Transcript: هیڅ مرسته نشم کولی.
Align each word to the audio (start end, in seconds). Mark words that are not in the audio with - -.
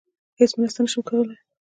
هیڅ 0.39 0.51
مرسته 0.59 0.79
نشم 0.85 1.01
کولی. 1.09 1.35